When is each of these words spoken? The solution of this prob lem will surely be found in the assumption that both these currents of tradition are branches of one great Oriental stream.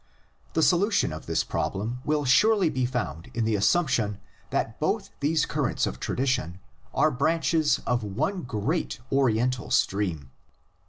The 0.53 0.63
solution 0.63 1.13
of 1.13 1.27
this 1.27 1.43
prob 1.43 1.75
lem 1.75 1.99
will 2.03 2.25
surely 2.25 2.71
be 2.71 2.87
found 2.87 3.29
in 3.35 3.45
the 3.45 3.55
assumption 3.55 4.17
that 4.49 4.79
both 4.79 5.11
these 5.19 5.45
currents 5.45 5.85
of 5.85 5.99
tradition 5.99 6.59
are 6.91 7.11
branches 7.11 7.77
of 7.85 8.03
one 8.03 8.41
great 8.41 8.99
Oriental 9.11 9.69
stream. 9.69 10.31